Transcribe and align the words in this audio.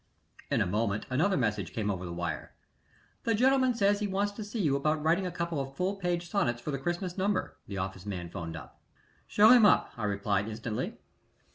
In 0.49 0.61
a 0.61 0.65
moment 0.65 1.05
another 1.11 1.37
message 1.37 1.73
came 1.73 1.91
over 1.91 2.05
the 2.05 2.11
wire. 2.11 2.55
"The 3.23 3.35
gentleman 3.35 3.75
says 3.75 3.99
he 3.99 4.07
wants 4.07 4.31
to 4.31 4.43
see 4.43 4.59
you 4.59 4.75
about 4.75 5.03
writing 5.03 5.27
a 5.27 5.31
couple 5.31 5.59
of 5.59 5.75
full 5.75 5.97
page 5.97 6.27
sonnets 6.27 6.59
for 6.59 6.71
the 6.71 6.79
Christmas 6.79 7.19
number," 7.19 7.55
the 7.67 7.77
office 7.77 8.07
man 8.07 8.27
'phoned 8.31 8.55
up. 8.57 8.81
"Show 9.27 9.51
him 9.51 9.63
up," 9.63 9.93
I 9.97 10.05
replied, 10.05 10.47
instantly. 10.47 10.97